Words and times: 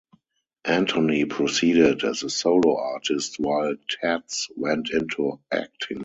Anthony 0.65 1.25
proceeded 1.25 2.03
as 2.03 2.23
a 2.23 2.29
solo 2.31 2.75
artist 2.75 3.39
while 3.39 3.75
Tats 3.87 4.49
went 4.57 4.89
into 4.89 5.39
acting. 5.51 5.99